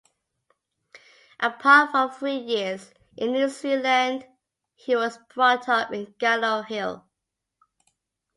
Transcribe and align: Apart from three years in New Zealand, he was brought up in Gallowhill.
Apart 1.39 1.91
from 1.91 2.09
three 2.09 2.37
years 2.39 2.91
in 3.17 3.33
New 3.33 3.47
Zealand, 3.49 4.25
he 4.73 4.95
was 4.95 5.19
brought 5.35 5.69
up 5.69 5.93
in 5.93 6.07
Gallowhill. 6.17 7.03